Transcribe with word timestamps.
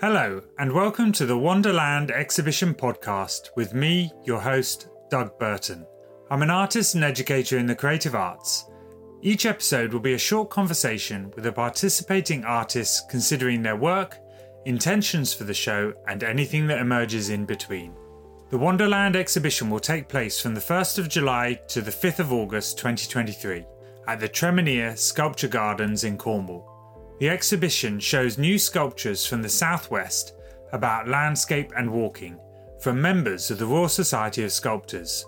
Hello, 0.00 0.40
and 0.60 0.70
welcome 0.70 1.10
to 1.10 1.26
the 1.26 1.36
Wonderland 1.36 2.12
Exhibition 2.12 2.72
Podcast 2.72 3.48
with 3.56 3.74
me, 3.74 4.12
your 4.22 4.38
host, 4.38 4.86
Doug 5.10 5.36
Burton. 5.40 5.84
I'm 6.30 6.42
an 6.42 6.50
artist 6.50 6.94
and 6.94 7.02
educator 7.02 7.58
in 7.58 7.66
the 7.66 7.74
creative 7.74 8.14
arts. 8.14 8.70
Each 9.22 9.44
episode 9.44 9.92
will 9.92 9.98
be 9.98 10.12
a 10.12 10.18
short 10.18 10.50
conversation 10.50 11.32
with 11.34 11.46
a 11.46 11.52
participating 11.52 12.44
artist 12.44 13.10
considering 13.10 13.60
their 13.60 13.74
work, 13.74 14.18
intentions 14.66 15.34
for 15.34 15.42
the 15.42 15.52
show, 15.52 15.92
and 16.06 16.22
anything 16.22 16.68
that 16.68 16.78
emerges 16.80 17.30
in 17.30 17.44
between. 17.44 17.92
The 18.50 18.58
Wonderland 18.58 19.16
exhibition 19.16 19.68
will 19.68 19.80
take 19.80 20.08
place 20.08 20.40
from 20.40 20.54
the 20.54 20.60
1st 20.60 21.00
of 21.00 21.08
July 21.08 21.54
to 21.70 21.80
the 21.80 21.90
5th 21.90 22.20
of 22.20 22.32
August 22.32 22.78
2023 22.78 23.66
at 24.06 24.20
the 24.20 24.28
Tremenheere 24.28 24.96
Sculpture 24.96 25.48
Gardens 25.48 26.04
in 26.04 26.16
Cornwall. 26.16 26.77
The 27.18 27.28
exhibition 27.28 27.98
shows 27.98 28.38
new 28.38 28.58
sculptures 28.58 29.26
from 29.26 29.42
the 29.42 29.48
southwest 29.48 30.34
about 30.72 31.08
landscape 31.08 31.72
and 31.76 31.90
walking 31.90 32.38
from 32.80 33.02
members 33.02 33.50
of 33.50 33.58
the 33.58 33.66
Royal 33.66 33.88
Society 33.88 34.44
of 34.44 34.52
Sculptors, 34.52 35.26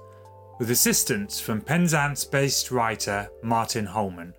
with 0.61 0.71
assistance 0.71 1.41
from 1.41 1.61
Penzance 1.61 2.25
based 2.25 2.71
writer 2.71 3.29
Martin 3.43 3.87
Holman. 3.87 4.35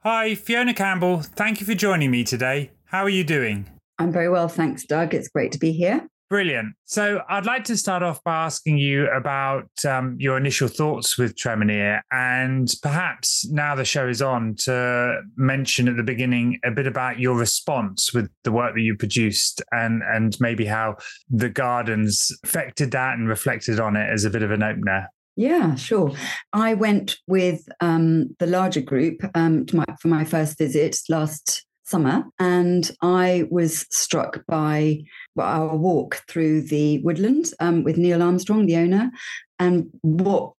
Hi, 0.00 0.34
Fiona 0.34 0.74
Campbell. 0.74 1.22
Thank 1.22 1.60
you 1.60 1.66
for 1.66 1.74
joining 1.74 2.10
me 2.10 2.24
today. 2.24 2.72
How 2.84 3.02
are 3.02 3.08
you 3.08 3.24
doing? 3.24 3.70
I'm 3.98 4.12
very 4.12 4.28
well, 4.28 4.48
thanks, 4.48 4.84
Doug. 4.84 5.14
It's 5.14 5.28
great 5.28 5.52
to 5.52 5.58
be 5.58 5.72
here. 5.72 6.08
Brilliant. 6.32 6.76
So 6.86 7.20
I'd 7.28 7.44
like 7.44 7.64
to 7.64 7.76
start 7.76 8.02
off 8.02 8.24
by 8.24 8.46
asking 8.46 8.78
you 8.78 9.06
about 9.10 9.68
um, 9.86 10.16
your 10.18 10.38
initial 10.38 10.66
thoughts 10.66 11.18
with 11.18 11.36
Tremenheere 11.36 12.00
and 12.10 12.72
perhaps 12.80 13.46
now 13.50 13.74
the 13.74 13.84
show 13.84 14.08
is 14.08 14.22
on 14.22 14.54
to 14.60 15.20
mention 15.36 15.88
at 15.88 15.98
the 15.98 16.02
beginning 16.02 16.58
a 16.64 16.70
bit 16.70 16.86
about 16.86 17.18
your 17.18 17.36
response 17.36 18.14
with 18.14 18.30
the 18.44 18.50
work 18.50 18.74
that 18.74 18.80
you 18.80 18.96
produced 18.96 19.60
and, 19.72 20.00
and 20.10 20.34
maybe 20.40 20.64
how 20.64 20.96
the 21.28 21.50
gardens 21.50 22.34
affected 22.44 22.92
that 22.92 23.18
and 23.18 23.28
reflected 23.28 23.78
on 23.78 23.94
it 23.94 24.08
as 24.10 24.24
a 24.24 24.30
bit 24.30 24.42
of 24.42 24.52
an 24.52 24.62
opener. 24.62 25.08
Yeah, 25.36 25.74
sure. 25.74 26.12
I 26.54 26.72
went 26.72 27.18
with 27.26 27.60
um, 27.82 28.34
the 28.38 28.46
larger 28.46 28.80
group 28.80 29.20
um, 29.34 29.66
my, 29.74 29.84
for 30.00 30.08
my 30.08 30.24
first 30.24 30.56
visit 30.56 30.96
last 31.10 31.66
summer, 31.92 32.24
and 32.38 32.90
I 33.02 33.46
was 33.50 33.86
struck 33.90 34.44
by 34.46 35.02
our 35.38 35.76
walk 35.76 36.22
through 36.26 36.62
the 36.62 37.00
woodland 37.02 37.50
um, 37.60 37.84
with 37.84 37.98
Neil 37.98 38.22
Armstrong, 38.22 38.64
the 38.66 38.78
owner, 38.78 39.10
and 39.58 39.90
what 40.00 40.54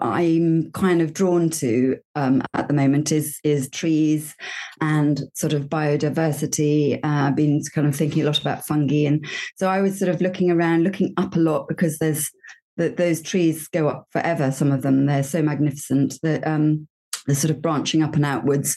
I'm 0.00 0.72
kind 0.72 1.00
of 1.00 1.14
drawn 1.14 1.48
to 1.50 1.96
um, 2.16 2.42
at 2.54 2.66
the 2.66 2.74
moment 2.74 3.12
is 3.12 3.38
is 3.44 3.70
trees 3.70 4.34
and 4.80 5.22
sort 5.34 5.52
of 5.52 5.68
biodiversity. 5.68 6.96
Uh, 6.96 7.28
I've 7.28 7.36
been 7.36 7.62
kind 7.72 7.86
of 7.86 7.94
thinking 7.94 8.22
a 8.22 8.26
lot 8.26 8.40
about 8.40 8.66
fungi, 8.66 9.06
and 9.06 9.24
so 9.56 9.68
I 9.68 9.80
was 9.80 9.98
sort 9.98 10.10
of 10.10 10.20
looking 10.20 10.50
around, 10.50 10.82
looking 10.82 11.14
up 11.16 11.36
a 11.36 11.40
lot 11.40 11.68
because 11.68 11.98
there's 11.98 12.28
that 12.76 12.96
those 12.96 13.22
trees 13.22 13.68
go 13.68 13.88
up 13.88 14.06
forever. 14.10 14.50
Some 14.50 14.72
of 14.72 14.82
them 14.82 15.06
they're 15.06 15.22
so 15.22 15.42
magnificent 15.42 16.18
that 16.22 16.44
um, 16.46 16.88
the 17.26 17.34
sort 17.34 17.50
of 17.50 17.62
branching 17.62 18.02
up 18.02 18.16
and 18.16 18.24
outwards, 18.24 18.76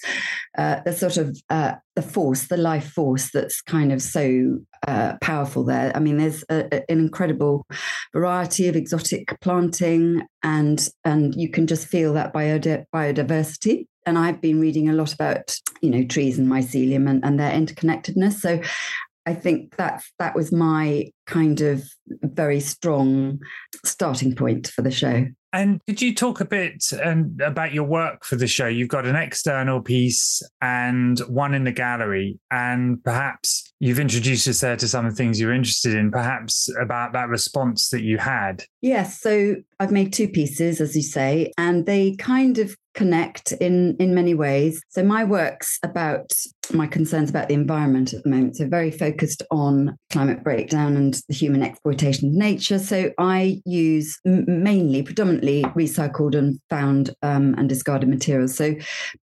uh, 0.57 0.81
the 0.85 0.93
sort 0.93 1.17
of 1.17 1.37
uh, 1.49 1.73
the 1.95 2.01
force, 2.01 2.47
the 2.47 2.57
life 2.57 2.91
force 2.91 3.31
that's 3.31 3.61
kind 3.61 3.91
of 3.91 4.01
so 4.01 4.59
uh, 4.87 5.13
powerful 5.21 5.63
there. 5.63 5.91
I 5.95 5.99
mean, 5.99 6.17
there's 6.17 6.43
a, 6.49 6.67
a, 6.71 6.91
an 6.91 6.99
incredible 6.99 7.65
variety 8.13 8.67
of 8.67 8.75
exotic 8.75 9.35
planting, 9.41 10.21
and 10.43 10.87
and 11.03 11.33
you 11.35 11.49
can 11.49 11.67
just 11.67 11.87
feel 11.87 12.13
that 12.13 12.33
biodi- 12.33 12.85
biodiversity. 12.93 13.87
And 14.05 14.19
I've 14.19 14.41
been 14.41 14.59
reading 14.59 14.89
a 14.89 14.93
lot 14.93 15.13
about 15.13 15.55
you 15.81 15.89
know 15.89 16.03
trees 16.03 16.37
and 16.37 16.47
mycelium 16.47 17.09
and, 17.09 17.23
and 17.25 17.39
their 17.39 17.51
interconnectedness. 17.51 18.33
So 18.33 18.61
I 19.25 19.33
think 19.33 19.75
that's 19.75 20.11
that 20.19 20.35
was 20.35 20.51
my 20.51 21.11
kind 21.25 21.61
of 21.61 21.83
very 22.21 22.59
strong 22.59 23.39
starting 23.83 24.35
point 24.35 24.67
for 24.67 24.81
the 24.83 24.91
show. 24.91 25.25
And 25.55 25.79
could 25.87 26.01
you 26.01 26.13
talk 26.13 26.41
a 26.41 26.45
bit 26.45 26.83
um, 27.01 27.37
about 27.41 27.73
your 27.73 27.85
work 27.85 28.25
for 28.25 28.35
the 28.35 28.45
show? 28.45 28.67
You've 28.67 28.89
got 28.89 29.05
an 29.05 29.15
external 29.15 29.81
piece 29.81 30.41
and 30.61 31.17
one 31.19 31.53
in 31.53 31.63
the 31.63 31.71
gallery, 31.71 32.37
and 32.51 33.01
perhaps 33.01 33.71
you've 33.79 33.99
introduced 33.99 34.47
us 34.47 34.61
there 34.61 34.77
to 34.77 34.87
some 34.87 35.05
of 35.05 35.11
the 35.11 35.17
things 35.17 35.39
you're 35.39 35.53
interested 35.53 35.95
in, 35.95 36.11
perhaps 36.11 36.69
about 36.81 37.13
that 37.13 37.29
response 37.29 37.89
that 37.89 38.03
you 38.03 38.17
had. 38.17 38.63
Yes. 38.81 39.19
So 39.19 39.55
I've 39.79 39.91
made 39.91 40.13
two 40.13 40.27
pieces, 40.27 40.79
as 40.79 40.95
you 40.95 41.01
say, 41.01 41.51
and 41.57 41.85
they 41.85 42.15
kind 42.15 42.57
of 42.57 42.75
connect 42.93 43.51
in 43.53 43.95
in 43.99 44.15
many 44.15 44.33
ways. 44.33 44.81
So 44.89 45.03
my 45.03 45.23
work's 45.25 45.77
about 45.83 46.31
my 46.73 46.87
concerns 46.87 47.29
about 47.29 47.47
the 47.49 47.53
environment 47.53 48.13
at 48.13 48.23
the 48.23 48.29
moment. 48.29 48.55
So 48.55 48.67
very 48.67 48.89
focused 48.89 49.43
on 49.51 49.97
climate 50.09 50.43
breakdown 50.43 50.95
and 50.95 51.13
the 51.27 51.35
human 51.35 51.61
exploitation 51.61 52.29
of 52.29 52.33
nature. 52.33 52.79
So 52.79 53.11
I 53.19 53.61
use 53.65 54.17
mainly, 54.23 55.03
predominantly 55.03 55.63
recycled 55.75 56.35
and 56.35 56.59
found 56.69 57.11
um, 57.21 57.53
and 57.57 57.69
discarded 57.69 58.09
materials. 58.09 58.55
So 58.55 58.75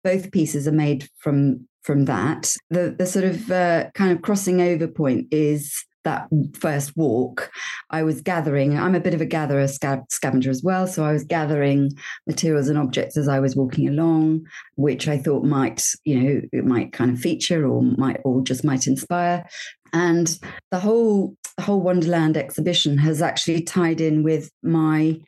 both 0.04 0.30
pieces 0.30 0.68
are 0.68 0.72
made 0.72 1.08
from 1.18 1.66
from 1.82 2.04
that. 2.06 2.54
The 2.70 2.94
the 2.96 3.06
sort 3.06 3.24
of 3.24 3.50
uh, 3.50 3.90
kind 3.94 4.12
of 4.12 4.22
crossing 4.22 4.60
over 4.60 4.88
point 4.88 5.28
is 5.30 5.84
that 6.04 6.28
first 6.54 6.96
walk, 6.96 7.50
I 7.90 8.02
was 8.02 8.20
gathering. 8.20 8.78
I'm 8.78 8.94
a 8.94 9.00
bit 9.00 9.14
of 9.14 9.20
a 9.20 9.26
gatherer, 9.26 9.68
scavenger 9.68 10.50
as 10.50 10.62
well. 10.62 10.86
So 10.86 11.04
I 11.04 11.12
was 11.12 11.24
gathering 11.24 11.90
materials 12.26 12.68
and 12.68 12.78
objects 12.78 13.16
as 13.16 13.28
I 13.28 13.40
was 13.40 13.56
walking 13.56 13.88
along, 13.88 14.46
which 14.74 15.08
I 15.08 15.18
thought 15.18 15.44
might, 15.44 15.84
you 16.04 16.20
know, 16.20 16.40
it 16.52 16.64
might 16.64 16.92
kind 16.92 17.10
of 17.10 17.20
feature 17.20 17.66
or 17.66 17.82
might 17.82 18.20
or 18.24 18.42
just 18.42 18.64
might 18.64 18.86
inspire. 18.86 19.46
And 19.92 20.38
the 20.70 20.80
whole 20.80 21.36
the 21.56 21.64
whole 21.64 21.82
Wonderland 21.82 22.36
exhibition 22.36 22.96
has 22.98 23.20
actually 23.20 23.62
tied 23.62 24.00
in 24.00 24.22
with 24.22 24.50
my 24.62 25.18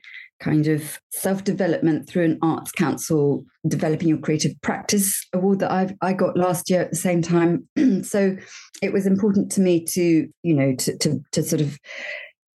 kind 0.44 0.68
of 0.68 1.00
self 1.10 1.42
development 1.42 2.06
through 2.06 2.24
an 2.24 2.38
arts 2.42 2.70
council 2.70 3.44
developing 3.66 4.08
your 4.08 4.18
creative 4.18 4.52
practice 4.60 5.26
award 5.32 5.58
that 5.60 5.72
I've 5.72 5.94
I 6.02 6.12
got 6.12 6.36
last 6.36 6.68
year 6.68 6.82
at 6.82 6.90
the 6.90 6.96
same 6.96 7.22
time. 7.22 7.66
so 8.02 8.36
it 8.82 8.92
was 8.92 9.06
important 9.06 9.50
to 9.52 9.62
me 9.62 9.84
to 9.86 10.28
you 10.42 10.54
know 10.54 10.74
to 10.74 10.98
to, 10.98 11.20
to 11.32 11.42
sort 11.42 11.62
of 11.62 11.78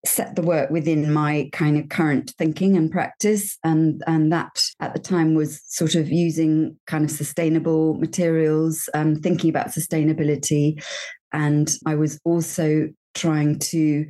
set 0.05 0.35
the 0.35 0.41
work 0.41 0.69
within 0.69 1.11
my 1.11 1.49
kind 1.53 1.77
of 1.77 1.89
current 1.89 2.33
thinking 2.37 2.75
and 2.77 2.91
practice 2.91 3.57
and 3.63 4.03
and 4.05 4.31
that 4.31 4.61
at 4.79 4.93
the 4.93 4.99
time 4.99 5.33
was 5.33 5.61
sort 5.65 5.95
of 5.95 6.09
using 6.09 6.77
kind 6.87 7.03
of 7.03 7.11
sustainable 7.11 7.95
materials 7.95 8.89
and 8.93 9.17
um, 9.17 9.21
thinking 9.21 9.49
about 9.49 9.67
sustainability 9.67 10.81
and 11.33 11.75
i 11.85 11.95
was 11.95 12.21
also 12.23 12.87
trying 13.17 13.59
to 13.59 14.05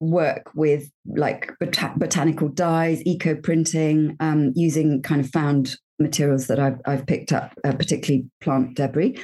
work 0.00 0.50
with 0.54 0.90
like 1.04 1.52
bot- 1.60 1.98
botanical 1.98 2.48
dyes, 2.48 3.02
eco 3.06 3.36
printing, 3.36 4.16
um, 4.20 4.52
using 4.54 5.02
kind 5.02 5.20
of 5.20 5.30
found 5.30 5.76
materials 5.98 6.46
that 6.48 6.58
I've, 6.58 6.78
I've 6.84 7.06
picked 7.06 7.32
up, 7.32 7.52
uh, 7.64 7.72
particularly 7.72 8.26
plant 8.40 8.76
debris. 8.76 9.18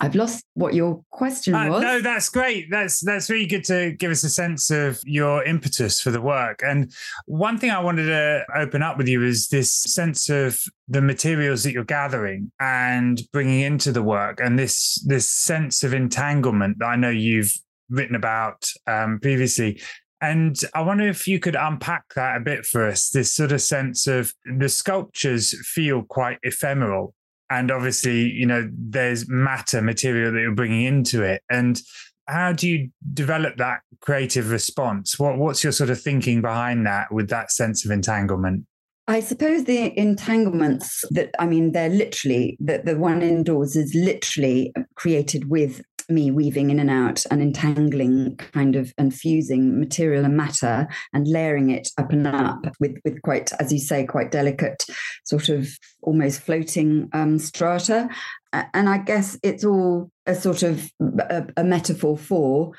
I've 0.00 0.14
lost 0.14 0.44
what 0.54 0.74
your 0.74 1.04
question 1.10 1.54
uh, 1.54 1.68
was. 1.68 1.82
No, 1.82 2.00
that's 2.00 2.28
great. 2.28 2.66
That's 2.70 3.00
that's 3.00 3.30
really 3.30 3.46
good 3.46 3.64
to 3.64 3.92
give 3.92 4.10
us 4.10 4.24
a 4.24 4.30
sense 4.30 4.70
of 4.70 5.00
your 5.04 5.44
impetus 5.44 6.00
for 6.00 6.10
the 6.10 6.20
work. 6.20 6.62
And 6.64 6.92
one 7.26 7.58
thing 7.58 7.70
I 7.70 7.80
wanted 7.80 8.06
to 8.06 8.44
open 8.56 8.82
up 8.82 8.98
with 8.98 9.08
you 9.08 9.22
is 9.22 9.48
this 9.48 9.72
sense 9.72 10.28
of 10.28 10.60
the 10.88 11.02
materials 11.02 11.62
that 11.64 11.72
you're 11.72 11.84
gathering 11.84 12.50
and 12.60 13.20
bringing 13.32 13.60
into 13.60 13.92
the 13.92 14.02
work, 14.02 14.40
and 14.40 14.58
this 14.58 15.02
this 15.06 15.28
sense 15.28 15.84
of 15.84 15.94
entanglement 15.94 16.78
that 16.80 16.86
I 16.86 16.96
know 16.96 17.10
you've 17.10 17.52
written 17.88 18.16
about 18.16 18.68
um, 18.86 19.18
previously. 19.20 19.80
And 20.20 20.56
I 20.74 20.80
wonder 20.80 21.06
if 21.06 21.28
you 21.28 21.38
could 21.38 21.56
unpack 21.56 22.14
that 22.14 22.36
a 22.36 22.40
bit 22.40 22.64
for 22.64 22.86
us 22.86 23.10
this 23.10 23.34
sort 23.34 23.52
of 23.52 23.60
sense 23.60 24.06
of 24.06 24.32
the 24.58 24.68
sculptures 24.68 25.54
feel 25.66 26.02
quite 26.02 26.38
ephemeral. 26.42 27.14
And 27.50 27.70
obviously, 27.70 28.22
you 28.22 28.46
know, 28.46 28.68
there's 28.72 29.28
matter 29.28 29.82
material 29.82 30.32
that 30.32 30.40
you're 30.40 30.54
bringing 30.54 30.84
into 30.84 31.22
it. 31.22 31.42
And 31.50 31.80
how 32.26 32.52
do 32.52 32.68
you 32.68 32.90
develop 33.12 33.56
that 33.58 33.80
creative 34.00 34.50
response? 34.50 35.18
What, 35.18 35.38
what's 35.38 35.62
your 35.62 35.72
sort 35.72 35.90
of 35.90 36.00
thinking 36.00 36.40
behind 36.40 36.86
that 36.86 37.12
with 37.12 37.28
that 37.28 37.52
sense 37.52 37.84
of 37.84 37.90
entanglement? 37.90 38.66
I 39.08 39.20
suppose 39.20 39.64
the 39.64 39.96
entanglements 39.96 41.04
that 41.10 41.30
I 41.38 41.46
mean, 41.46 41.72
they're 41.72 41.88
literally 41.88 42.56
that 42.60 42.84
the 42.84 42.98
one 42.98 43.22
indoors 43.22 43.76
is 43.76 43.94
literally 43.94 44.72
created 44.96 45.48
with 45.48 45.82
me 46.08 46.30
weaving 46.30 46.70
in 46.70 46.78
and 46.78 46.90
out 46.90 47.24
and 47.30 47.42
entangling 47.42 48.36
kind 48.36 48.76
of 48.76 48.92
and 48.98 49.14
fusing 49.14 49.78
material 49.78 50.24
and 50.24 50.36
matter 50.36 50.86
and 51.12 51.26
layering 51.26 51.70
it 51.70 51.88
up 51.98 52.12
and 52.12 52.26
up 52.26 52.66
with 52.80 52.96
with 53.04 53.20
quite 53.22 53.52
as 53.60 53.72
you 53.72 53.78
say 53.78 54.04
quite 54.04 54.30
delicate 54.30 54.84
sort 55.24 55.48
of 55.48 55.68
almost 56.02 56.40
floating 56.40 57.08
um, 57.12 57.38
strata. 57.38 58.08
And 58.52 58.88
i 58.88 58.96
guess 58.96 59.38
it's 59.42 59.64
all 59.64 60.10
a 60.24 60.34
sort 60.34 60.62
of 60.62 60.90
a, 61.00 61.46
a 61.58 61.64
metaphor 61.64 62.16
for 62.16 62.72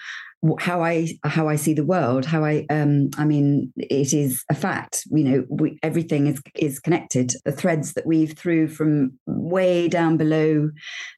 how 0.59 0.83
I 0.83 1.09
how 1.23 1.47
I 1.49 1.55
see 1.55 1.73
the 1.73 1.85
world. 1.85 2.25
How 2.25 2.43
I 2.43 2.65
um, 2.69 3.09
I 3.17 3.25
mean, 3.25 3.73
it 3.75 4.13
is 4.13 4.43
a 4.49 4.55
fact. 4.55 5.03
You 5.11 5.23
know, 5.23 5.45
we, 5.49 5.79
everything 5.81 6.27
is 6.27 6.41
is 6.55 6.79
connected. 6.79 7.33
The 7.43 7.51
threads 7.51 7.93
that 7.93 8.05
weave 8.05 8.37
through 8.37 8.69
from 8.69 9.17
way 9.25 9.87
down 9.87 10.17
below 10.17 10.69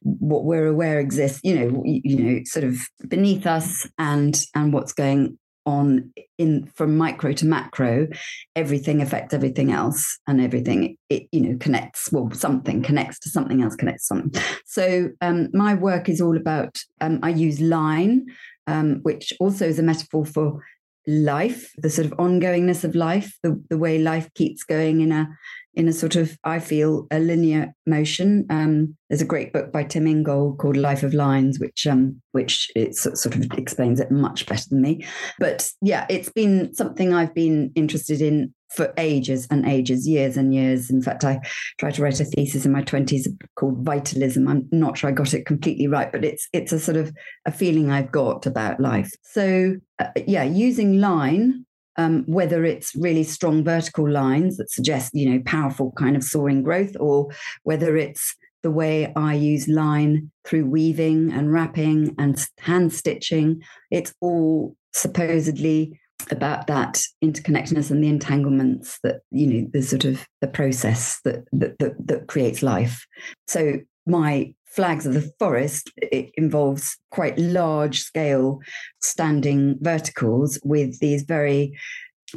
what 0.02 0.44
we're 0.44 0.66
aware 0.66 0.98
exists. 0.98 1.40
You 1.44 1.54
know, 1.58 1.82
you, 1.84 2.00
you 2.04 2.16
know, 2.16 2.40
sort 2.44 2.64
of 2.64 2.78
beneath 3.08 3.46
us, 3.46 3.86
and 3.98 4.40
and 4.54 4.72
what's 4.72 4.92
going 4.92 5.38
on 5.66 6.10
in 6.38 6.66
from 6.74 6.96
micro 6.96 7.32
to 7.32 7.44
macro 7.44 8.08
everything 8.56 9.02
affects 9.02 9.34
everything 9.34 9.70
else 9.70 10.18
and 10.26 10.40
everything 10.40 10.96
it 11.10 11.24
you 11.32 11.40
know 11.40 11.56
connects 11.58 12.10
well 12.10 12.30
something 12.32 12.82
connects 12.82 13.18
to 13.18 13.28
something 13.28 13.62
else 13.62 13.76
connects 13.76 14.06
something 14.06 14.42
so 14.64 15.10
um, 15.20 15.48
my 15.52 15.74
work 15.74 16.08
is 16.08 16.20
all 16.20 16.36
about 16.36 16.78
um, 17.02 17.20
i 17.22 17.28
use 17.28 17.60
line 17.60 18.24
um, 18.70 19.00
which 19.02 19.32
also 19.40 19.66
is 19.66 19.78
a 19.78 19.82
metaphor 19.82 20.24
for 20.24 20.64
life 21.06 21.72
the 21.78 21.90
sort 21.90 22.06
of 22.06 22.12
ongoingness 22.18 22.84
of 22.84 22.94
life 22.94 23.36
the, 23.42 23.60
the 23.70 23.78
way 23.78 23.98
life 23.98 24.28
keeps 24.34 24.62
going 24.62 25.00
in 25.00 25.10
a 25.10 25.28
in 25.74 25.88
a 25.88 25.92
sort 25.92 26.16
of, 26.16 26.36
I 26.44 26.58
feel, 26.58 27.06
a 27.10 27.18
linear 27.18 27.72
motion. 27.86 28.46
Um, 28.50 28.96
there's 29.08 29.22
a 29.22 29.26
great 29.26 29.52
book 29.52 29.72
by 29.72 29.84
Tim 29.84 30.06
Ingold 30.06 30.58
called 30.58 30.76
Life 30.76 31.02
of 31.02 31.14
Lines, 31.14 31.60
which 31.60 31.86
um, 31.86 32.20
which 32.32 32.70
it 32.74 32.96
sort 32.96 33.34
of 33.34 33.44
explains 33.56 34.00
it 34.00 34.10
much 34.10 34.46
better 34.46 34.68
than 34.70 34.82
me. 34.82 35.06
But 35.38 35.70
yeah, 35.80 36.06
it's 36.08 36.30
been 36.30 36.74
something 36.74 37.12
I've 37.12 37.34
been 37.34 37.72
interested 37.74 38.20
in 38.20 38.54
for 38.74 38.94
ages 38.98 39.48
and 39.50 39.66
ages, 39.66 40.06
years 40.06 40.36
and 40.36 40.54
years. 40.54 40.90
In 40.90 41.02
fact, 41.02 41.24
I 41.24 41.40
tried 41.78 41.94
to 41.94 42.02
write 42.02 42.20
a 42.20 42.24
thesis 42.24 42.64
in 42.64 42.72
my 42.72 42.82
twenties 42.82 43.28
called 43.56 43.84
Vitalism. 43.84 44.46
I'm 44.46 44.68
not 44.70 44.98
sure 44.98 45.10
I 45.10 45.12
got 45.12 45.34
it 45.34 45.46
completely 45.46 45.86
right, 45.86 46.10
but 46.10 46.24
it's 46.24 46.48
it's 46.52 46.72
a 46.72 46.78
sort 46.78 46.96
of 46.96 47.12
a 47.46 47.52
feeling 47.52 47.90
I've 47.90 48.12
got 48.12 48.46
about 48.46 48.80
life. 48.80 49.10
So 49.22 49.76
uh, 49.98 50.08
yeah, 50.26 50.44
using 50.44 51.00
line 51.00 51.66
um, 52.00 52.24
whether 52.26 52.64
it's 52.64 52.94
really 52.96 53.24
strong 53.24 53.62
vertical 53.62 54.08
lines 54.08 54.56
that 54.56 54.70
suggest, 54.70 55.14
you 55.14 55.28
know, 55.28 55.42
powerful 55.44 55.92
kind 55.92 56.16
of 56.16 56.24
soaring 56.24 56.62
growth, 56.62 56.96
or 56.98 57.28
whether 57.64 57.96
it's 57.96 58.34
the 58.62 58.70
way 58.70 59.12
I 59.14 59.34
use 59.34 59.68
line 59.68 60.30
through 60.44 60.66
weaving 60.66 61.32
and 61.32 61.52
wrapping 61.52 62.14
and 62.18 62.42
hand 62.58 62.92
stitching. 62.92 63.62
It's 63.90 64.14
all 64.20 64.76
supposedly 64.92 66.00
about 66.30 66.66
that 66.68 67.00
interconnectedness 67.24 67.90
and 67.90 68.02
the 68.02 68.08
entanglements 68.08 68.98
that 69.02 69.20
you 69.30 69.46
know 69.46 69.68
the 69.72 69.82
sort 69.82 70.04
of 70.04 70.26
the 70.40 70.48
process 70.48 71.18
that 71.24 71.44
that, 71.52 71.78
that, 71.78 71.94
that 72.06 72.26
creates 72.28 72.62
life 72.62 73.06
so 73.48 73.78
my 74.06 74.52
flags 74.70 75.06
of 75.06 75.14
the 75.14 75.32
forest, 75.38 75.90
it 75.96 76.30
involves 76.34 76.96
quite 77.10 77.38
large 77.38 78.00
scale 78.00 78.60
standing 79.00 79.76
verticals 79.80 80.58
with 80.64 80.98
these 81.00 81.22
very 81.22 81.76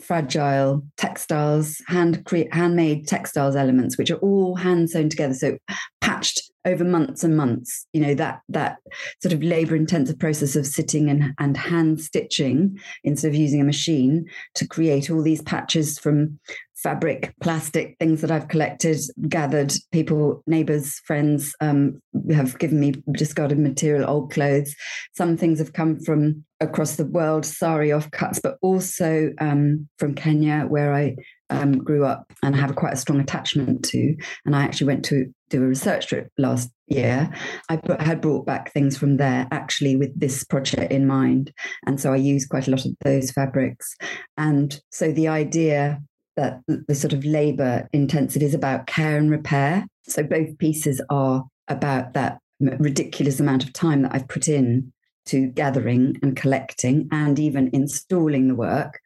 fragile 0.01 0.83
textiles, 0.97 1.81
hand 1.87 2.25
cre- 2.25 2.51
handmade 2.51 3.07
textiles 3.07 3.55
elements, 3.55 3.97
which 3.97 4.09
are 4.09 4.17
all 4.17 4.55
hand 4.55 4.89
sewn 4.89 5.09
together. 5.09 5.33
So 5.33 5.57
patched 6.01 6.51
over 6.65 6.83
months 6.83 7.23
and 7.23 7.35
months. 7.37 7.85
You 7.93 8.01
know 8.01 8.13
that 8.15 8.41
that 8.49 8.77
sort 9.21 9.33
of 9.33 9.43
labor 9.43 9.75
intensive 9.75 10.19
process 10.19 10.55
of 10.55 10.67
sitting 10.67 11.09
and 11.09 11.33
and 11.39 11.57
hand 11.57 12.01
stitching 12.01 12.79
instead 13.03 13.29
of 13.29 13.35
using 13.35 13.61
a 13.61 13.65
machine 13.65 14.25
to 14.55 14.67
create 14.67 15.09
all 15.09 15.21
these 15.21 15.41
patches 15.41 15.99
from 15.99 16.39
fabric, 16.83 17.33
plastic, 17.41 17.95
things 17.97 18.19
that 18.21 18.29
I've 18.29 18.49
collected, 18.49 18.99
gathered. 19.29 19.73
People, 19.91 20.43
neighbors, 20.45 20.99
friends 21.05 21.55
um, 21.61 22.01
have 22.29 22.59
given 22.59 22.79
me 22.79 22.93
discarded 23.13 23.57
material, 23.57 24.09
old 24.09 24.31
clothes. 24.31 24.75
Some 25.15 25.37
things 25.37 25.59
have 25.59 25.71
come 25.71 25.99
from 26.01 26.43
across 26.59 26.97
the 26.97 27.05
world, 27.05 27.45
sari 27.45 27.89
offcuts, 27.89 28.39
but 28.43 28.57
also 28.61 29.31
um, 29.39 29.87
from 29.97 30.13
Kenya, 30.13 30.65
where 30.67 30.93
I 30.93 31.15
um, 31.53 31.77
grew 31.77 32.05
up 32.05 32.31
and 32.41 32.55
have 32.55 32.75
quite 32.75 32.93
a 32.93 32.97
strong 32.97 33.19
attachment 33.19 33.83
to. 33.85 34.15
And 34.45 34.55
I 34.55 34.63
actually 34.63 34.87
went 34.87 35.05
to 35.05 35.25
do 35.49 35.63
a 35.63 35.67
research 35.67 36.07
trip 36.07 36.29
last 36.37 36.69
year. 36.87 37.31
I 37.69 37.79
had 37.99 38.21
brought 38.21 38.45
back 38.45 38.71
things 38.71 38.97
from 38.97 39.17
there 39.17 39.47
actually 39.51 39.95
with 39.95 40.17
this 40.19 40.43
project 40.43 40.91
in 40.91 41.07
mind. 41.07 41.51
And 41.85 41.99
so 41.99 42.11
I 42.11 42.17
used 42.17 42.49
quite 42.49 42.67
a 42.67 42.71
lot 42.71 42.85
of 42.85 42.91
those 43.03 43.31
fabrics. 43.31 43.95
And 44.37 44.79
so 44.91 45.11
the 45.11 45.27
idea 45.27 46.01
that 46.35 46.61
the 46.67 46.95
sort 46.95 47.13
of 47.13 47.23
labor 47.23 47.87
intensity 47.93 48.45
is 48.45 48.55
about 48.55 48.87
care 48.87 49.17
and 49.17 49.29
repair. 49.29 49.85
So 50.07 50.23
both 50.23 50.57
pieces 50.57 51.01
are 51.09 51.43
about 51.67 52.13
that 52.13 52.39
ridiculous 52.59 53.39
amount 53.39 53.63
of 53.63 53.73
time 53.73 54.01
that 54.01 54.15
I've 54.15 54.27
put 54.27 54.47
in 54.47 54.91
to 55.25 55.47
gathering 55.47 56.17
and 56.21 56.35
collecting 56.35 57.07
and 57.11 57.39
even 57.39 57.69
installing 57.71 58.47
the 58.47 58.55
work 58.55 58.99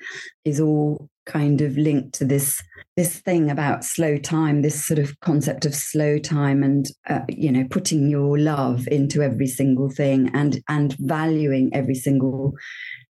is 0.46 0.60
all 0.60 1.10
kind 1.28 1.62
of 1.62 1.78
linked 1.78 2.14
to 2.16 2.26
this 2.26 2.62
this 2.96 3.20
thing 3.20 3.52
about 3.52 3.84
slow 3.84 4.18
time 4.18 4.62
this 4.62 4.84
sort 4.84 4.98
of 4.98 5.20
concept 5.20 5.66
of 5.66 5.76
slow 5.76 6.18
time 6.18 6.64
and 6.64 6.88
uh, 7.10 7.20
you 7.30 7.52
know 7.52 7.66
putting 7.70 8.10
your 8.10 8.40
love 8.40 8.88
into 8.88 9.22
every 9.22 9.48
single 9.48 9.90
thing 9.90 10.32
and 10.34 10.62
and 10.68 10.96
valuing 11.00 11.70
every 11.74 11.96
single 11.96 12.54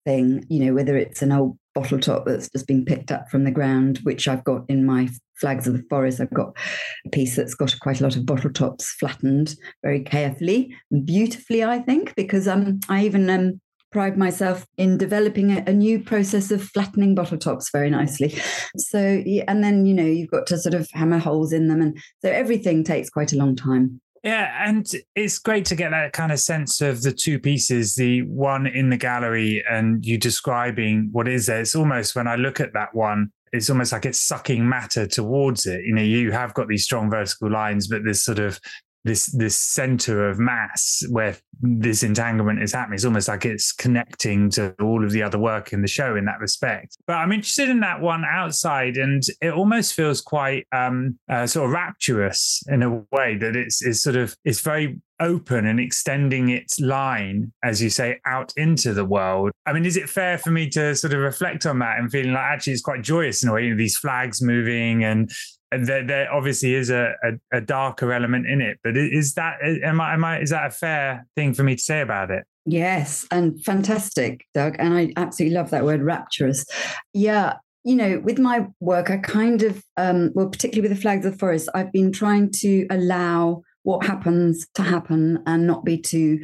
thing 0.05 0.45
you 0.49 0.65
know 0.65 0.73
whether 0.73 0.97
it's 0.97 1.23
an 1.23 1.33
old 1.33 1.59
bottle 1.75 1.99
top 1.99 2.25
that's 2.25 2.49
just 2.51 2.67
been 2.67 2.85
picked 2.85 3.11
up 3.11 3.29
from 3.29 3.45
the 3.45 3.51
ground, 3.51 3.99
which 4.05 4.29
I've 4.29 4.45
got 4.45 4.63
in 4.69 4.87
my 4.87 5.09
flags 5.37 5.67
of 5.67 5.75
the 5.75 5.85
forest. 5.91 6.21
I've 6.21 6.33
got 6.33 6.57
a 7.05 7.11
piece 7.11 7.37
that's 7.37 7.55
got 7.55 7.75
quite 7.81 8.01
a 8.01 8.05
lot 8.05 8.17
of 8.17 8.25
bottle 8.25 8.53
tops 8.53 8.91
flattened 8.93 9.57
very 9.83 10.01
carefully 10.01 10.75
beautifully, 11.05 11.65
I 11.65 11.81
think, 11.81 12.15
because 12.15 12.47
um, 12.47 12.81
I 12.89 13.05
even 13.05 13.29
um, 13.29 13.61
pride 13.95 14.19
myself 14.19 14.67
in 14.77 14.99
developing 14.99 15.53
a, 15.53 15.63
a, 15.69 15.73
new 15.73 16.01
process 16.01 16.51
of 16.51 16.61
flattening 16.61 17.15
bottle 17.15 17.39
tops 17.39 17.71
very 17.71 17.89
nicely. 17.89 18.37
So, 18.77 18.99
and 18.99 19.63
then, 19.63 19.87
you 19.87 19.95
know, 19.95 20.05
you've 20.05 20.33
got 20.33 20.49
to 20.49 20.59
sort 20.59 20.75
of 20.75 20.89
hammer 20.93 21.19
holes 21.19 21.53
in 21.53 21.69
them. 21.69 21.81
And 21.81 21.97
so 22.21 22.29
everything 22.29 22.83
takes 22.83 23.09
quite 23.09 23.33
a 23.33 23.37
long 23.37 23.55
time. 23.55 24.01
Yeah, 24.25 24.67
and 24.67 24.91
it's 25.15 25.39
great 25.39 25.65
to 25.67 25.77
get 25.77 25.91
that 25.91 26.13
kind 26.13 26.33
of 26.33 26.41
sense 26.41 26.81
of 26.81 27.03
the 27.03 27.13
two 27.13 27.39
pieces, 27.39 27.95
the 27.95 28.23
one 28.23 28.67
in 28.67 28.91
the 28.91 28.97
gallery 28.97 29.63
and 29.71 30.05
you 30.05 30.19
describing 30.19 31.11
what 31.13 31.29
is 31.29 31.47
there. 31.47 31.61
It's 31.61 31.77
almost 31.77 32.17
when 32.17 32.27
I 32.27 32.35
look 32.35 32.59
at 32.59 32.73
that 32.73 32.95
one, 32.95 33.31
it's 33.53 33.71
almost 33.71 33.93
like 33.93 34.07
it's 34.07 34.19
sucking 34.19 34.69
matter 34.69 35.07
towards 35.07 35.67
it. 35.67 35.85
You 35.85 35.95
know, 35.95 36.03
you 36.03 36.33
have 36.33 36.53
got 36.55 36.67
these 36.67 36.83
strong 36.83 37.11
vertical 37.11 37.49
lines, 37.49 37.87
but 37.87 38.03
this 38.03 38.25
sort 38.25 38.41
of 38.41 38.59
this 39.05 39.27
this 39.27 39.57
center 39.57 40.29
of 40.29 40.39
mass 40.39 41.03
where 41.11 41.37
this 41.61 42.03
entanglement 42.03 42.63
is 42.63 42.73
happening. 42.73 42.97
It's 42.97 43.05
almost 43.05 43.29
like 43.29 43.45
it's 43.45 43.73
connecting 43.73 44.51
to 44.51 44.75
all 44.81 45.05
of 45.05 45.13
the 45.13 45.23
other 45.23 45.39
work 45.39 45.73
in 45.73 45.83
the 45.83 45.89
show 45.89 46.17
in 46.17 46.25
that 46.25 46.41
respect. 46.41 46.97
But 47.07 47.15
I'm 47.15 47.33
interested 47.33 47.69
in 47.69 47.81
that 47.81 48.01
one 48.01 48.25
outside, 48.25 48.97
and 48.97 49.23
it 49.41 49.53
almost 49.53 49.95
feels 49.95 50.21
quite 50.21 50.67
um, 50.73 51.19
uh, 51.31 51.47
sort 51.47 51.67
of 51.67 51.73
rapturous 51.73 52.63
in 52.69 52.83
a 52.83 52.91
way 53.13 53.37
that 53.37 53.57
it's, 53.57 53.83
it's 53.85 54.03
sort 54.03 54.17
of 54.17 54.37
it's 54.45 54.61
very 54.61 55.01
open 55.21 55.67
and 55.67 55.79
extending 55.79 56.49
its 56.49 56.81
line, 56.81 57.53
as 57.63 57.81
you 57.83 57.89
say, 57.89 58.19
out 58.27 58.53
into 58.57 58.93
the 58.93 59.05
world. 59.05 59.53
I 59.67 59.73
mean, 59.73 59.87
is 59.87 59.97
it 59.97 60.09
fair 60.09 60.39
for 60.39 60.51
me 60.51 60.69
to 60.71 60.95
sort 60.97 61.13
of 61.13 61.21
reflect 61.21 61.67
on 61.67 61.79
that 61.79 61.99
and 61.99 62.11
feeling 62.11 62.33
like 62.33 62.43
actually 62.43 62.73
it's 62.73 62.83
quite 62.83 63.03
joyous 63.03 63.43
in 63.43 63.49
a 63.49 63.53
way, 63.53 63.65
you 63.65 63.71
know, 63.71 63.77
these 63.77 63.97
flags 63.97 64.43
moving 64.43 65.05
and 65.05 65.31
there, 65.79 66.07
there 66.07 66.33
obviously 66.33 66.75
is 66.75 66.91
a, 66.91 67.15
a, 67.23 67.59
a, 67.59 67.61
darker 67.61 68.13
element 68.13 68.47
in 68.47 68.61
it, 68.61 68.79
but 68.83 68.97
is 68.97 69.35
that 69.35 69.57
am 69.63 70.01
I, 70.01 70.15
am 70.15 70.25
I 70.25 70.41
is 70.41 70.51
that 70.51 70.67
a 70.67 70.71
fair 70.71 71.27
thing 71.37 71.55
for 71.55 71.63
me 71.63 71.77
to 71.77 71.83
say 71.83 72.01
about 72.01 72.31
it? 72.31 72.45
Yes, 72.67 73.27
and 73.31 73.63
fantastic, 73.63 74.47
Doug. 74.55 74.77
And 74.79 74.95
I 74.95 75.13
absolutely 75.17 75.55
love 75.57 75.71
that 75.71 75.85
word 75.85 76.03
rapturous. 76.03 76.65
Yeah, 77.13 77.55
you 77.85 77.95
know, 77.95 78.21
with 78.25 78.39
my 78.39 78.67
work, 78.81 79.11
I 79.11 79.19
kind 79.19 79.63
of, 79.63 79.83
um, 79.97 80.31
well, 80.35 80.49
particularly 80.49 80.89
with 80.89 80.97
the 80.97 81.03
flags 81.03 81.27
of 81.27 81.33
the 81.33 81.39
forest, 81.39 81.69
I've 81.75 81.93
been 81.93 82.11
trying 82.11 82.51
to 82.61 82.87
allow 82.91 83.63
what 83.83 84.07
happens 84.07 84.67
to 84.75 84.83
happen 84.83 85.43
and 85.47 85.67
not 85.67 85.85
be 85.85 85.99
too 85.99 86.41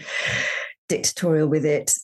dictatorial 0.91 1.49
with 1.49 1.65
it. 1.65 1.95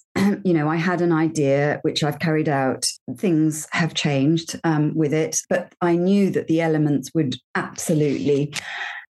You 0.46 0.54
know, 0.54 0.68
I 0.68 0.76
had 0.76 1.00
an 1.00 1.10
idea 1.10 1.80
which 1.82 2.04
I've 2.04 2.20
carried 2.20 2.48
out. 2.48 2.86
Things 3.16 3.66
have 3.72 3.94
changed 3.94 4.60
um, 4.62 4.94
with 4.94 5.12
it, 5.12 5.40
but 5.50 5.74
I 5.80 5.96
knew 5.96 6.30
that 6.30 6.46
the 6.46 6.60
elements 6.60 7.10
would 7.16 7.34
absolutely 7.56 8.54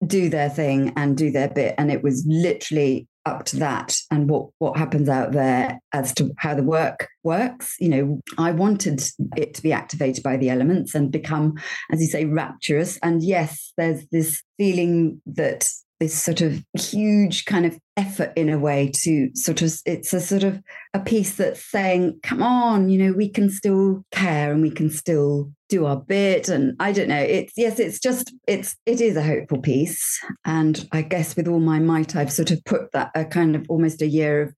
do 0.08 0.30
their 0.30 0.50
thing 0.50 0.94
and 0.96 1.18
do 1.18 1.32
their 1.32 1.50
bit. 1.50 1.76
And 1.78 1.92
it 1.92 2.02
was 2.02 2.24
literally 2.26 3.10
up 3.26 3.44
to 3.46 3.58
that 3.58 3.98
and 4.10 4.30
what 4.30 4.48
what 4.60 4.78
happens 4.78 5.10
out 5.10 5.34
there 5.34 5.78
as 5.92 6.14
to 6.14 6.32
how 6.38 6.54
the 6.54 6.62
work 6.62 7.08
works 7.24 7.76
you 7.80 7.90
know 7.90 8.22
i 8.38 8.52
wanted 8.52 9.02
it 9.36 9.56
to 9.56 9.64
be 9.64 9.74
activated 9.74 10.24
by 10.24 10.38
the 10.38 10.48
elements 10.48 10.94
and 10.94 11.12
become 11.12 11.56
as 11.92 12.00
you 12.00 12.06
say 12.06 12.26
rapturous 12.26 13.00
and 13.02 13.24
yes 13.24 13.74
there's 13.78 14.06
this 14.12 14.44
feeling 14.60 15.20
that 15.26 15.68
this 16.00 16.22
sort 16.22 16.42
of 16.42 16.64
huge 16.78 17.46
kind 17.46 17.66
of 17.66 17.78
effort 17.98 18.34
in 18.36 18.50
a 18.50 18.60
way 18.60 18.92
to 18.94 19.30
sort 19.34 19.62
of 19.62 19.74
it's 19.86 20.14
a 20.14 20.20
sort 20.20 20.44
of 20.44 20.62
a 20.94 21.00
piece 21.00 21.36
that's 21.36 21.64
saying 21.64 22.20
come 22.24 22.44
on 22.44 22.90
you 22.90 22.98
know 22.98 23.14
we 23.14 23.30
can 23.30 23.50
still 23.50 24.04
care 24.12 24.52
and 24.52 24.62
we 24.62 24.70
can 24.70 24.90
still 24.90 25.50
do 25.70 25.86
our 25.86 25.96
bit 25.96 26.50
and 26.50 26.76
i 26.80 26.92
don't 26.92 27.08
know 27.08 27.16
it's 27.22 27.54
yes 27.56 27.80
it's 27.80 28.00
just 28.00 28.34
it's 28.48 28.76
it 28.86 29.00
is 29.00 29.16
a 29.16 29.24
hopeful 29.24 29.62
piece 29.62 30.20
and 30.44 30.88
i 30.92 31.02
guess 31.02 31.38
with 31.38 31.48
all 31.48 31.60
my 31.62 31.80
might 31.80 32.16
i've 32.16 32.32
sort 32.32 32.52
of 32.52 32.64
put 32.66 32.92
that 32.92 33.10
a 33.16 33.24
kind 33.24 33.56
of 33.56 33.66
almost 33.70 34.02
a 34.02 34.08
year 34.08 34.42
of 34.42 34.54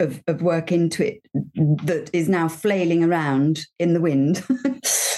of, 0.00 0.22
of 0.26 0.42
work 0.42 0.72
into 0.72 1.06
it 1.06 1.20
that 1.84 2.10
is 2.12 2.28
now 2.28 2.48
flailing 2.48 3.04
around 3.04 3.66
in 3.78 3.92
the 3.92 4.00
wind. 4.00 4.42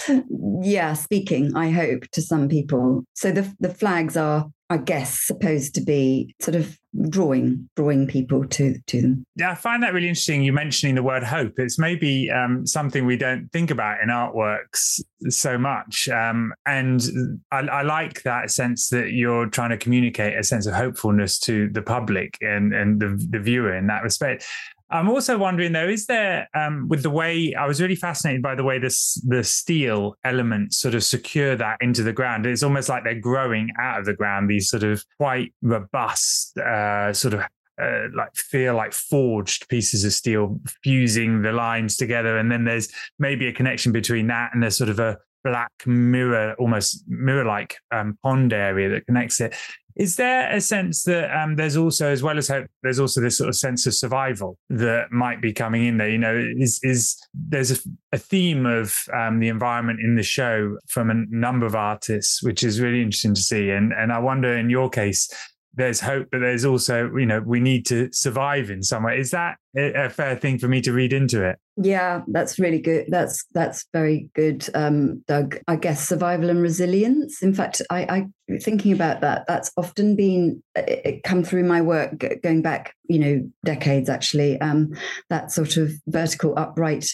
yeah, 0.61 0.95
speaking, 0.95 1.57
I 1.57 1.71
hope, 1.71 2.09
to 2.13 2.23
some 2.23 2.49
people. 2.49 3.05
So 3.15 3.33
the 3.33 3.55
the 3.61 3.73
flags 3.73 4.17
are 4.17 4.51
I 4.73 4.79
guess 4.79 5.21
supposed 5.21 5.75
to 5.75 5.83
be 5.83 6.35
sort 6.41 6.55
of 6.55 6.79
drawing 7.11 7.69
drawing 7.77 8.07
people 8.07 8.47
to 8.49 8.79
to 8.87 9.03
them. 9.03 9.25
Yeah, 9.37 9.51
I 9.51 9.55
find 9.55 9.83
that 9.83 9.93
really 9.93 10.09
interesting. 10.09 10.43
You 10.43 10.55
mentioning 10.55 10.95
the 10.95 11.03
word 11.03 11.23
hope. 11.23 11.59
It's 11.59 11.79
maybe 11.79 12.31
um, 12.31 12.67
something 12.67 13.05
we 13.05 13.19
don't 13.19 13.53
think 13.53 13.71
about 13.71 14.01
in 14.03 14.09
artworks 14.09 14.99
so 15.29 15.59
much, 15.59 16.09
um, 16.09 16.55
and 16.65 17.03
I, 17.51 17.59
I, 17.59 17.83
like 17.83 18.23
that 18.23 18.51
sense 18.51 18.89
that 18.89 19.13
you're 19.13 19.47
trying 19.47 19.71
to 19.71 19.77
communicate 19.77 20.39
a 20.39 20.43
sense 20.43 20.67
of 20.67 20.73
hopefulness 20.73 21.39
to 21.41 21.69
the 21.69 21.83
public 21.83 22.39
and 22.41 22.73
and 22.73 22.99
the, 22.99 23.27
the 23.29 23.41
viewer 23.41 23.77
in 23.77 23.89
that 23.89 24.03
respect. 24.03 24.47
I'm 24.93 25.09
also 25.09 25.39
wondering 25.39 25.73
though, 25.73 25.89
is 25.89 26.07
there 26.07 26.49
um, 26.55 26.87
with 26.89 27.03
the 27.03 27.11
way 27.11 27.55
I 27.55 27.67
was 27.67 27.81
really 27.81 27.97
fascinated 27.97 28.43
by 28.43 28.55
the 28.55 28.63
way 28.63 28.79
this 28.79 29.15
the 29.27 29.43
steel 29.43 30.17
elements 30.23 30.79
sort 30.79 30.95
of 30.95 31.03
secure 31.03 31.57
that 31.57 31.79
into 31.81 32.03
the 32.03 32.13
ground. 32.13 32.45
It's 32.45 32.63
almost 32.63 32.91
like 32.91 33.03
they're 33.03 33.15
growing 33.15 33.71
out 33.81 33.99
of 33.99 34.05
the 34.05 34.13
ground. 34.13 34.51
These 34.51 34.69
sort 34.69 34.83
of 34.83 35.03
quite 35.19 35.55
robust, 35.63 36.59
uh, 36.59 37.13
sort 37.15 37.35
of 37.35 37.41
uh, 37.81 38.09
like 38.15 38.35
feel 38.37 38.75
like 38.75 38.93
forged 38.93 39.67
pieces 39.69 40.05
of 40.05 40.13
steel 40.13 40.61
fusing 40.85 41.41
the 41.41 41.53
lines 41.53 41.97
together, 41.97 42.37
and 42.37 42.53
then 42.53 42.65
there's 42.65 42.91
maybe 43.19 43.49
a 43.49 43.53
connection 43.53 43.93
between 43.93 44.27
that 44.27 44.51
and 44.53 44.63
there's 44.63 44.77
sort 44.77 44.91
of 44.91 44.99
a 44.99 45.17
black 45.45 45.73
mirror, 45.87 46.55
almost 46.59 47.05
mirror 47.09 47.45
like 47.45 47.77
um, 47.91 48.19
pond 48.23 48.53
area 48.53 48.89
that 48.89 49.07
connects 49.07 49.41
it. 49.41 49.55
Is 49.97 50.17
there 50.17 50.51
a 50.51 50.61
sense 50.61 51.05
that 51.05 51.31
um, 51.37 51.57
there's 51.57 51.77
also, 51.77 52.09
as 52.09 52.23
well 52.23 52.39
as 52.39 52.49
hope, 52.49 52.67
there's 52.83 52.99
also 52.99 53.21
this 53.21 53.37
sort 53.37 53.49
of 53.49 53.57
sense 53.57 53.87
of 53.87 53.95
survival 53.95 54.59
that 54.71 55.11
might 55.11 55.43
be 55.43 55.53
coming 55.53 55.87
in 55.87 55.99
there? 55.99 56.09
You 56.09 56.19
know, 56.19 56.37
is 56.57 56.81
is 56.83 57.17
there's 57.35 57.71
a, 57.71 57.79
a 58.13 58.19
theme 58.19 58.67
of 58.67 58.97
um, 59.13 59.41
the 59.41 59.49
environment 59.49 60.01
in 60.01 60.17
the 60.17 60.23
show 60.23 60.77
from 60.89 61.11
a 61.11 61.25
number 61.31 61.67
of 61.67 61.75
artists, 61.75 62.43
which 62.43 62.63
is 62.63 62.81
really 62.81 63.03
interesting 63.03 63.35
to 63.35 63.43
see. 63.43 63.71
And 63.71 63.93
and 63.93 64.13
I 64.13 64.19
wonder, 64.19 64.57
in 64.57 64.71
your 64.71 64.89
case, 64.89 65.31
there's 65.75 66.01
hope, 66.01 66.29
but 66.31 66.41
there's 66.41 66.65
also, 66.65 67.11
you 67.17 67.27
know, 67.27 67.41
we 67.41 67.61
need 67.61 67.87
to 67.87 68.09
survive 68.13 68.71
in 68.71 68.83
some 68.83 69.03
way. 69.03 69.19
Is 69.19 69.31
that 69.31 69.57
a 69.75 70.11
fair 70.11 70.37
thing 70.37 70.59
for 70.59 70.69
me 70.69 70.81
to 70.83 70.93
read 70.93 71.13
into 71.13 71.43
it? 71.45 71.59
Yeah, 71.77 72.23
that's 72.29 72.59
really 72.59 72.81
good. 72.81 73.07
That's 73.09 73.45
that's 73.55 73.87
very 73.93 74.29
good, 74.35 74.69
um, 74.75 75.25
Doug. 75.27 75.59
I 75.69 75.77
guess 75.77 76.07
survival 76.07 76.51
and 76.51 76.61
resilience. 76.61 77.43
In 77.43 77.55
fact, 77.55 77.81
I, 77.89 78.01
I 78.03 78.59
thinking 78.59 78.93
about 78.93 79.23
that. 79.23 79.45
That's 79.47 79.71
often 79.77 80.15
been 80.15 80.63
it, 80.75 81.23
come 81.23 81.43
through 81.45 81.65
my 81.65 81.81
work 81.81 82.23
going 82.43 82.61
back, 82.61 82.95
you 83.09 83.19
know, 83.19 83.51
decades 83.65 84.11
actually. 84.11 84.61
Um, 84.61 84.93
that 85.31 85.51
sort 85.51 85.79
of 85.79 85.93
vertical, 86.07 86.59
upright, 86.59 87.07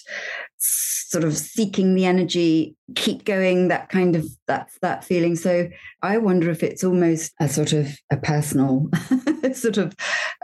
sort 0.59 1.25
of 1.25 1.37
seeking 1.37 1.95
the 1.95 2.05
energy, 2.05 2.75
keep 2.97 3.25
going. 3.25 3.69
That 3.69 3.88
kind 3.91 4.17
of 4.17 4.27
that 4.47 4.71
that 4.83 5.05
feeling. 5.05 5.37
So 5.37 5.69
I 6.03 6.19
wonder 6.19 6.50
if 6.50 6.62
it's 6.62 6.85
almost 6.85 7.33
a 7.41 7.49
sort 7.49 7.73
of 7.73 7.97
a 8.11 8.17
personal, 8.17 8.88
sort 9.54 9.78
of, 9.78 9.95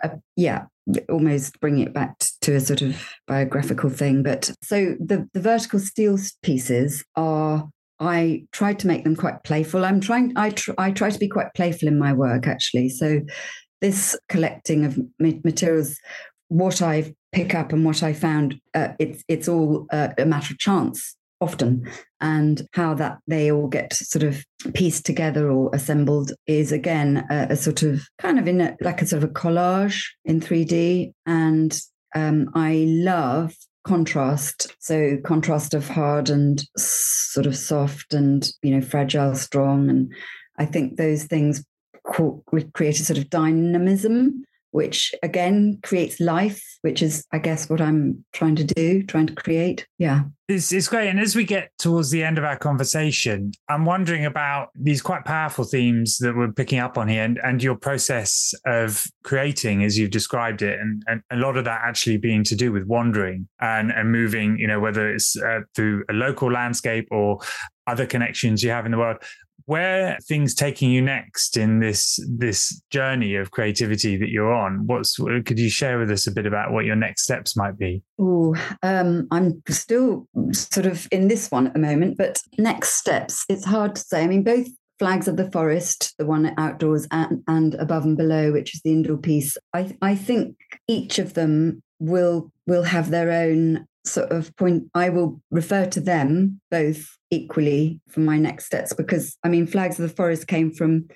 a, 0.02 0.12
yeah, 0.36 0.64
almost 1.08 1.60
bring 1.60 1.78
it 1.78 1.92
back 1.92 2.18
to 2.42 2.54
a 2.54 2.60
sort 2.60 2.82
of 2.82 3.00
biographical 3.26 3.90
thing. 3.90 4.22
But 4.22 4.50
so 4.62 4.96
the, 5.00 5.28
the 5.32 5.40
vertical 5.40 5.78
steel 5.78 6.18
pieces 6.42 7.04
are 7.16 7.68
I 8.00 8.44
tried 8.52 8.78
to 8.80 8.86
make 8.86 9.04
them 9.04 9.16
quite 9.16 9.44
playful. 9.44 9.84
I'm 9.84 10.00
trying. 10.00 10.32
I 10.36 10.50
tr- 10.50 10.72
I 10.78 10.90
try 10.90 11.10
to 11.10 11.18
be 11.18 11.28
quite 11.28 11.54
playful 11.54 11.88
in 11.88 11.98
my 11.98 12.12
work, 12.12 12.46
actually. 12.46 12.88
So, 12.88 13.20
this 13.80 14.18
collecting 14.28 14.84
of 14.84 14.98
materials, 15.18 15.96
what 16.48 16.82
I 16.82 17.14
pick 17.32 17.54
up 17.54 17.72
and 17.72 17.84
what 17.84 18.02
I 18.02 18.12
found, 18.12 18.60
uh, 18.74 18.88
it's 18.98 19.22
it's 19.28 19.48
all 19.48 19.86
uh, 19.92 20.08
a 20.18 20.26
matter 20.26 20.52
of 20.52 20.58
chance 20.58 21.16
often. 21.44 21.88
And 22.20 22.66
how 22.72 22.94
that 22.94 23.18
they 23.26 23.52
all 23.52 23.68
get 23.68 23.92
sort 23.92 24.22
of 24.22 24.44
pieced 24.72 25.04
together 25.04 25.50
or 25.50 25.70
assembled 25.74 26.32
is 26.46 26.72
again 26.72 27.26
a, 27.30 27.48
a 27.50 27.56
sort 27.56 27.82
of 27.82 28.02
kind 28.18 28.38
of 28.38 28.48
in 28.48 28.60
a, 28.62 28.76
like 28.80 29.02
a 29.02 29.06
sort 29.06 29.22
of 29.22 29.30
a 29.30 29.32
collage 29.32 30.02
in 30.24 30.40
3d 30.40 31.12
and 31.26 31.78
um, 32.14 32.48
i 32.54 32.86
love 32.88 33.54
contrast. 33.84 34.74
So 34.78 35.18
contrast 35.24 35.74
of 35.74 35.86
hard 35.86 36.30
and 36.30 36.64
sort 36.78 37.44
of 37.44 37.54
soft 37.54 38.14
and 38.14 38.50
you 38.62 38.74
know 38.74 38.80
fragile 38.80 39.34
strong. 39.34 39.90
And 39.90 40.12
i 40.58 40.64
think 40.64 40.96
those 40.96 41.24
things 41.24 41.62
create 42.04 43.00
a 43.00 43.04
sort 43.04 43.18
of 43.18 43.30
dynamism 43.30 44.44
which 44.74 45.14
again 45.22 45.78
creates 45.84 46.18
life, 46.18 46.60
which 46.82 47.00
is, 47.00 47.24
I 47.30 47.38
guess, 47.38 47.70
what 47.70 47.80
I'm 47.80 48.24
trying 48.32 48.56
to 48.56 48.64
do, 48.64 49.04
trying 49.04 49.28
to 49.28 49.34
create. 49.34 49.86
Yeah. 49.98 50.22
It's, 50.48 50.72
it's 50.72 50.88
great. 50.88 51.08
And 51.08 51.20
as 51.20 51.36
we 51.36 51.44
get 51.44 51.70
towards 51.78 52.10
the 52.10 52.24
end 52.24 52.38
of 52.38 52.44
our 52.44 52.58
conversation, 52.58 53.52
I'm 53.68 53.84
wondering 53.84 54.26
about 54.26 54.70
these 54.74 55.00
quite 55.00 55.24
powerful 55.24 55.62
themes 55.64 56.18
that 56.18 56.36
we're 56.36 56.50
picking 56.50 56.80
up 56.80 56.98
on 56.98 57.06
here 57.06 57.22
and, 57.22 57.38
and 57.44 57.62
your 57.62 57.76
process 57.76 58.52
of 58.66 59.06
creating 59.22 59.84
as 59.84 59.96
you've 59.96 60.10
described 60.10 60.60
it. 60.60 60.80
And, 60.80 61.04
and 61.06 61.22
a 61.30 61.36
lot 61.36 61.56
of 61.56 61.64
that 61.66 61.82
actually 61.84 62.16
being 62.16 62.42
to 62.42 62.56
do 62.56 62.72
with 62.72 62.84
wandering 62.84 63.48
and, 63.60 63.92
and 63.92 64.10
moving, 64.10 64.58
you 64.58 64.66
know, 64.66 64.80
whether 64.80 65.08
it's 65.08 65.36
uh, 65.36 65.60
through 65.76 66.02
a 66.10 66.12
local 66.12 66.50
landscape 66.50 67.06
or 67.12 67.38
other 67.86 68.06
connections 68.06 68.62
you 68.62 68.70
have 68.70 68.86
in 68.86 68.92
the 68.92 68.98
world 68.98 69.18
where 69.66 70.18
things 70.26 70.54
taking 70.54 70.90
you 70.90 71.00
next 71.02 71.56
in 71.56 71.80
this 71.80 72.18
this 72.28 72.80
journey 72.90 73.34
of 73.36 73.50
creativity 73.50 74.16
that 74.16 74.30
you're 74.30 74.52
on? 74.52 74.86
What's 74.86 75.16
could 75.16 75.58
you 75.58 75.70
share 75.70 75.98
with 75.98 76.10
us 76.10 76.26
a 76.26 76.32
bit 76.32 76.46
about 76.46 76.72
what 76.72 76.84
your 76.84 76.96
next 76.96 77.22
steps 77.22 77.56
might 77.56 77.78
be? 77.78 78.02
Oh 78.18 78.54
um, 78.82 79.26
i'm 79.30 79.62
still 79.68 80.28
sort 80.52 80.86
of 80.86 81.08
in 81.10 81.28
this 81.28 81.50
one 81.50 81.66
at 81.66 81.72
the 81.72 81.78
moment 81.78 82.16
but 82.16 82.40
next 82.58 82.94
steps 82.94 83.44
it's 83.48 83.64
hard 83.64 83.96
to 83.96 84.00
say. 84.02 84.22
I 84.22 84.26
mean 84.26 84.42
both 84.42 84.68
flags 84.98 85.28
of 85.28 85.36
the 85.36 85.50
forest 85.50 86.14
the 86.18 86.26
one 86.26 86.54
outdoors 86.56 87.06
and, 87.10 87.42
and 87.48 87.74
above 87.74 88.04
and 88.04 88.16
below 88.16 88.52
which 88.52 88.74
is 88.74 88.80
the 88.82 88.92
indoor 88.92 89.16
piece 89.16 89.56
i 89.72 89.96
i 90.00 90.14
think 90.14 90.56
each 90.86 91.18
of 91.18 91.34
them 91.34 91.82
will 91.98 92.52
will 92.66 92.84
have 92.84 93.10
their 93.10 93.30
own 93.30 93.86
sort 94.04 94.30
of 94.30 94.54
point 94.56 94.84
i 94.94 95.08
will 95.08 95.40
refer 95.50 95.86
to 95.86 96.00
them 96.00 96.60
both 96.70 97.06
equally 97.30 98.00
for 98.08 98.20
my 98.20 98.38
next 98.38 98.66
steps 98.66 98.92
because 98.92 99.36
i 99.44 99.48
mean 99.48 99.66
flags 99.66 99.98
of 99.98 100.08
the 100.08 100.14
forest 100.14 100.46
came 100.46 100.70
from 100.72 101.06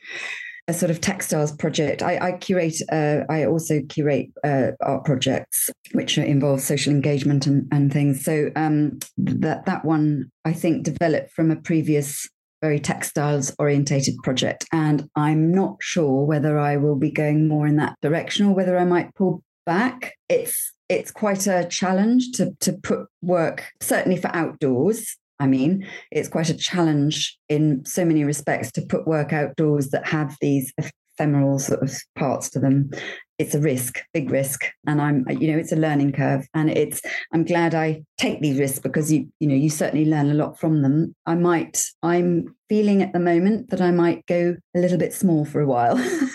a 0.69 0.75
sort 0.75 0.91
of 0.91 1.01
textiles 1.01 1.51
project. 1.51 2.03
I, 2.03 2.19
I 2.19 2.33
curate 2.33 2.77
uh, 2.93 3.21
i 3.29 3.45
also 3.45 3.81
curate 3.89 4.29
uh, 4.45 4.73
art 4.83 5.05
projects 5.05 5.71
which 5.93 6.19
involve 6.19 6.61
social 6.61 6.93
engagement 6.93 7.47
and, 7.47 7.67
and 7.73 7.91
things. 7.91 8.23
So 8.23 8.51
um, 8.55 8.99
that 9.17 9.65
that 9.65 9.85
one 9.85 10.31
i 10.45 10.53
think 10.53 10.85
developed 10.85 11.33
from 11.33 11.51
a 11.51 11.57
previous 11.57 12.29
very 12.61 12.81
textiles 12.81 13.55
orientated 13.59 14.17
project. 14.23 14.67
And 14.71 15.09
i'm 15.17 15.51
not 15.51 15.77
sure 15.81 16.25
whether 16.25 16.59
i 16.59 16.77
will 16.77 16.97
be 16.97 17.11
going 17.11 17.49
more 17.49 17.67
in 17.67 17.77
that 17.77 17.97
direction 18.03 18.47
or 18.47 18.55
whether 18.55 18.79
i 18.79 18.85
might 18.85 19.15
pull 19.15 19.43
back 19.69 20.15
it's 20.31 20.73
it's 20.89 21.11
quite 21.11 21.47
a 21.47 21.67
challenge 21.69 22.33
to 22.33 22.53
to 22.59 22.73
put 22.73 23.07
work 23.21 23.71
certainly 23.81 24.17
for 24.17 24.35
outdoors 24.35 25.17
I 25.41 25.47
mean, 25.47 25.87
it's 26.11 26.29
quite 26.29 26.49
a 26.49 26.57
challenge 26.57 27.39
in 27.49 27.85
so 27.85 28.05
many 28.05 28.25
respects 28.25 28.73
to 28.73 28.83
put 28.83 29.07
work 29.07 29.33
outdoors 29.33 29.91
that 29.91 30.07
have 30.09 30.37
these 30.41 30.73
ephemeral 31.19 31.59
sort 31.59 31.83
of 31.83 31.97
parts 32.17 32.51
to 32.51 32.59
them. 32.59 32.91
It's 33.39 33.55
a 33.55 33.61
risk, 33.61 34.01
big 34.13 34.31
risk, 34.31 34.65
and 34.85 35.01
I'm, 35.01 35.25
you 35.31 35.53
know, 35.53 35.59
it's 35.59 35.71
a 35.71 35.77
learning 35.77 36.13
curve, 36.13 36.45
and 36.55 36.69
it's. 36.71 37.01
I'm 37.33 37.45
glad 37.45 37.73
I 37.73 38.03
take 38.19 38.41
these 38.41 38.59
risks 38.59 38.81
because 38.81 39.13
you, 39.13 39.29
you 39.39 39.47
know, 39.47 39.55
you 39.55 39.71
certainly 39.71 40.07
learn 40.07 40.29
a 40.29 40.35
lot 40.35 40.59
from 40.59 40.83
them. 40.83 41.15
I 41.25 41.37
might. 41.37 41.85
I'm 42.03 42.57
feeling 42.69 43.01
at 43.01 43.13
the 43.13 43.21
moment 43.21 43.71
that 43.71 43.81
I 43.81 43.93
might 43.93 44.27
go 44.27 44.57
a 44.75 44.79
little 44.79 44.99
bit 44.99 45.15
small 45.15 45.45
for 45.45 45.61
a 45.61 45.67
while. 45.67 45.97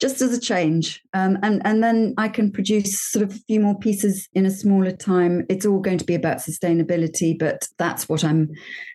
just 0.00 0.20
as 0.22 0.36
a 0.36 0.40
change. 0.40 1.02
Um, 1.12 1.38
and, 1.42 1.60
and 1.64 1.82
then 1.82 2.14
I 2.16 2.28
can 2.28 2.52
produce 2.52 3.00
sort 3.00 3.24
of 3.24 3.34
a 3.34 3.38
few 3.48 3.60
more 3.60 3.78
pieces 3.78 4.28
in 4.32 4.46
a 4.46 4.50
smaller 4.50 4.92
time. 4.92 5.44
It's 5.48 5.66
all 5.66 5.80
going 5.80 5.98
to 5.98 6.04
be 6.04 6.14
about 6.14 6.38
sustainability, 6.38 7.38
but 7.38 7.66
that's 7.78 8.08
what 8.08 8.24
I'm 8.24 8.50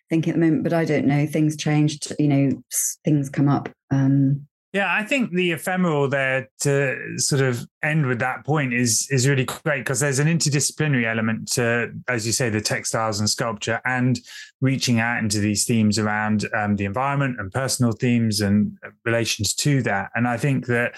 thinking 0.08 0.32
at 0.32 0.36
the 0.36 0.44
moment. 0.44 0.64
But 0.64 0.72
I 0.72 0.84
don't 0.84 1.06
know. 1.06 1.26
Things 1.26 1.56
changed, 1.56 2.12
you 2.18 2.28
know, 2.28 2.62
things 3.04 3.28
come 3.28 3.48
up. 3.48 3.68
Um, 3.90 4.46
yeah, 4.74 4.92
I 4.92 5.04
think 5.04 5.30
the 5.30 5.52
ephemeral 5.52 6.08
there 6.08 6.50
to 6.62 6.98
sort 7.16 7.40
of 7.40 7.64
end 7.84 8.06
with 8.06 8.18
that 8.18 8.44
point 8.44 8.74
is 8.74 9.06
is 9.08 9.28
really 9.28 9.44
great 9.44 9.84
because 9.84 10.00
there's 10.00 10.18
an 10.18 10.26
interdisciplinary 10.26 11.08
element 11.08 11.46
to, 11.52 11.92
as 12.08 12.26
you 12.26 12.32
say, 12.32 12.50
the 12.50 12.60
textiles 12.60 13.20
and 13.20 13.30
sculpture, 13.30 13.80
and 13.84 14.18
reaching 14.60 14.98
out 14.98 15.22
into 15.22 15.38
these 15.38 15.64
themes 15.64 15.96
around 15.96 16.48
um, 16.56 16.74
the 16.74 16.86
environment 16.86 17.36
and 17.38 17.52
personal 17.52 17.92
themes 17.92 18.40
and 18.40 18.76
relations 19.04 19.54
to 19.54 19.80
that. 19.82 20.10
And 20.16 20.26
I 20.26 20.36
think 20.36 20.66
that 20.66 20.96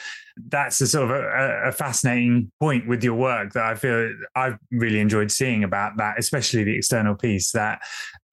that's 0.49 0.81
a 0.81 0.87
sort 0.87 1.11
of 1.11 1.11
a, 1.11 1.69
a, 1.69 1.73
fascinating 1.73 2.51
point 2.61 2.87
with 2.87 3.03
your 3.03 3.15
work 3.15 3.53
that 3.55 3.65
I 3.65 3.75
feel 3.75 4.11
I've 4.35 4.59
really 4.71 5.01
enjoyed 5.01 5.31
seeing 5.31 5.65
about 5.65 5.97
that, 5.99 6.19
especially 6.19 6.65
the 6.65 6.77
external 6.77 7.15
piece 7.15 7.53
that 7.53 7.81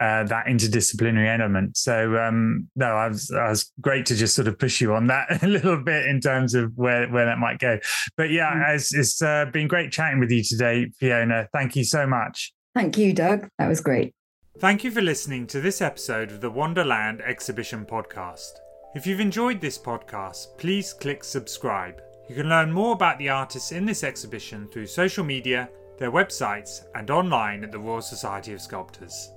uh, 0.03 0.23
that 0.25 0.47
interdisciplinary 0.47 1.33
element. 1.33 1.77
So 1.77 2.17
um, 2.17 2.67
no, 2.75 2.87
I 2.87 3.07
was, 3.07 3.31
I 3.31 3.49
was 3.49 3.71
great 3.79 4.05
to 4.07 4.15
just 4.15 4.35
sort 4.35 4.49
of 4.49 4.59
push 4.59 4.81
you 4.81 4.93
on 4.93 5.07
that 5.07 5.41
a 5.43 5.47
little 5.47 5.81
bit 5.81 6.07
in 6.07 6.19
terms 6.19 6.55
of 6.55 6.73
where 6.75 7.07
where 7.07 7.25
that 7.25 7.37
might 7.37 7.59
go. 7.59 7.79
But 8.17 8.29
yeah, 8.29 8.53
mm. 8.53 8.75
it's, 8.75 8.93
it's 8.93 9.21
uh, 9.21 9.45
been 9.45 9.69
great 9.69 9.93
chatting 9.93 10.19
with 10.19 10.29
you 10.29 10.43
today, 10.43 10.91
Fiona. 10.99 11.47
Thank 11.53 11.77
you 11.77 11.85
so 11.85 12.05
much. 12.05 12.53
Thank 12.75 12.97
you, 12.97 13.13
Doug. 13.13 13.47
That 13.59 13.69
was 13.69 13.79
great. 13.79 14.13
Thank 14.59 14.83
you 14.83 14.91
for 14.91 15.01
listening 15.01 15.47
to 15.47 15.61
this 15.61 15.81
episode 15.81 16.31
of 16.31 16.41
the 16.41 16.51
Wonderland 16.51 17.21
Exhibition 17.21 17.85
Podcast. 17.85 18.51
If 18.95 19.07
you've 19.07 19.21
enjoyed 19.21 19.61
this 19.61 19.77
podcast, 19.77 20.57
please 20.57 20.91
click 20.91 21.23
subscribe. 21.23 22.01
You 22.29 22.35
can 22.35 22.49
learn 22.49 22.71
more 22.71 22.93
about 22.93 23.19
the 23.19 23.29
artists 23.29 23.71
in 23.71 23.85
this 23.85 24.03
exhibition 24.03 24.67
through 24.67 24.87
social 24.87 25.23
media, 25.23 25.69
their 25.97 26.11
websites, 26.11 26.85
and 26.93 27.09
online 27.09 27.63
at 27.63 27.71
the 27.71 27.79
Royal 27.79 28.01
Society 28.01 28.53
of 28.53 28.61
Sculptors. 28.61 29.32